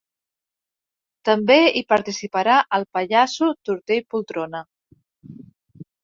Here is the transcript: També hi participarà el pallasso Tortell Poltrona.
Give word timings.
També 1.29 1.57
hi 1.65 1.83
participarà 1.91 2.55
el 2.77 2.85
pallasso 2.97 3.49
Tortell 3.69 4.01
Poltrona. 4.15 4.63